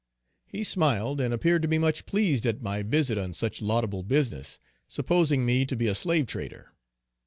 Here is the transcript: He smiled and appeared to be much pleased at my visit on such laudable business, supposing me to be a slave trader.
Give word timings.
He 0.47 0.63
smiled 0.63 1.21
and 1.21 1.31
appeared 1.31 1.61
to 1.61 1.67
be 1.67 1.77
much 1.77 2.07
pleased 2.07 2.47
at 2.47 2.63
my 2.63 2.81
visit 2.81 3.19
on 3.19 3.33
such 3.33 3.61
laudable 3.61 4.01
business, 4.01 4.57
supposing 4.87 5.45
me 5.45 5.63
to 5.67 5.75
be 5.75 5.85
a 5.85 5.93
slave 5.93 6.25
trader. 6.25 6.73